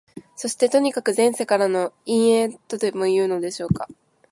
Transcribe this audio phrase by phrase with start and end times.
[0.35, 3.87] そして、とにかく前世からの因縁とでもいうのでしょうか、